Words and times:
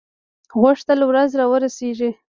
غوښتل 0.61 0.99
ورځ 1.09 1.31
را 1.39 1.45
ورسیږي. 1.51 2.09